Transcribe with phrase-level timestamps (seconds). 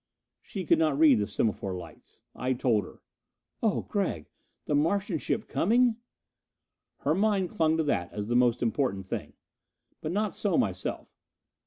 [0.41, 2.21] She could not read the semaphore lights.
[2.35, 3.03] I told her.
[3.61, 4.25] "Oh Gregg,
[4.65, 5.97] the Martian ship coming!"
[7.01, 9.33] Her mind clung to that as the most important thing.
[10.01, 11.07] But not so myself.